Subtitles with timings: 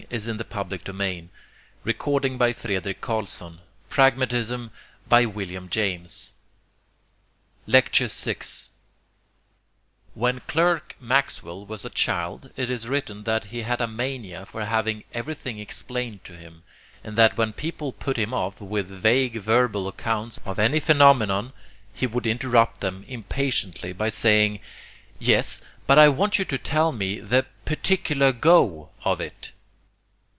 [0.09, 3.05] May there not after all be a possible ambiguity in truth?
[3.05, 4.71] Lecture VI Pragmatism's
[7.65, 8.69] Conception of Truth
[10.15, 14.65] When Clerk Maxwell was a child it is written that he had a mania for
[14.65, 16.63] having everything explained to him,
[17.05, 21.53] and that when people put him off with vague verbal accounts of any phenomenon
[21.93, 24.59] he would interrupt them impatiently by saying,
[25.19, 29.53] "Yes; but I want you to tell me the PARTICULAR GO of it!"